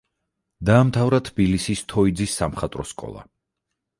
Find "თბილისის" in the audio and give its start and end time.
1.27-1.85